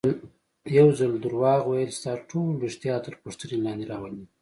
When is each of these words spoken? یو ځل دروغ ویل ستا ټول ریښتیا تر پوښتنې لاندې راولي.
یو 0.77 0.87
ځل 0.99 1.11
دروغ 1.23 1.59
ویل 1.67 1.91
ستا 1.99 2.13
ټول 2.29 2.51
ریښتیا 2.65 2.95
تر 3.05 3.13
پوښتنې 3.23 3.57
لاندې 3.65 3.85
راولي. 3.91 4.23